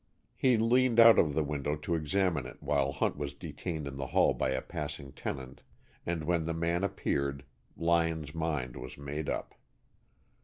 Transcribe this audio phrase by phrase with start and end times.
[0.35, 4.07] He leaned out of the window to examine it while Hunt was detained in the
[4.07, 5.61] hall by a passing tenant,
[6.07, 7.43] and when the man appeared
[7.77, 9.53] Lyon's mind was made up.